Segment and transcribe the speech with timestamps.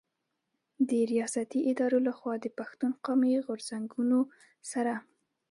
[0.87, 4.19] د رياستي ادارو له خوا د پښتون قامي غرځنګونو
[4.71, 4.93] سره